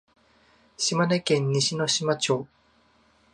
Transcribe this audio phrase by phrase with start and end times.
[0.79, 2.47] 島根県西ノ島町